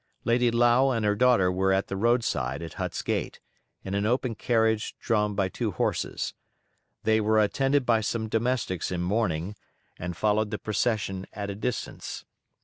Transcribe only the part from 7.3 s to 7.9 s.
attended